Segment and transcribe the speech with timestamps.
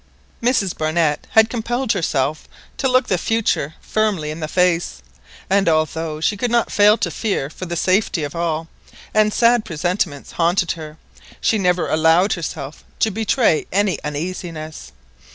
[0.41, 5.03] Mrs Barnett had compelled herself to look the future firmly in the face,
[5.47, 8.67] and although she could not fail to fear for the safety of all,
[9.13, 10.97] and sad presentiments haunted her,
[11.39, 14.91] she never allowed herself to betray any uneasiness.